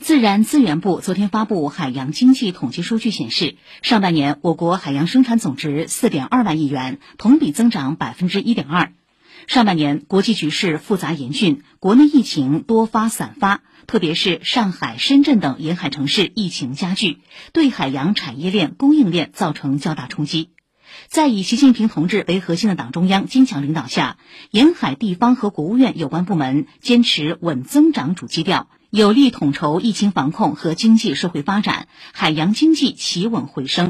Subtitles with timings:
[0.00, 8.92] 自然资源部昨天发布海洋经济统计数据显示，上半年我国海洋生产总值四点二万亿元，同比增长百分之一点二。
[9.48, 17.18] 上半年国际局势复杂严峻，国内疫情多发散发，特别是上海、深圳等沿海城市疫情加剧，
[17.52, 20.50] 对海洋产业链、供应链造成较大冲击。
[21.08, 24.16] 在以习近平同志为核心的党中央坚强领导下，
[24.52, 28.68] 沿海地方和国务院有关部门坚持稳增长主基调。
[28.90, 33.86] 有力统筹疫情防控和经济社会发展，海洋经济企稳回升。